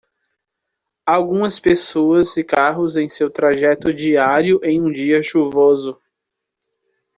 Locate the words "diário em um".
3.93-4.91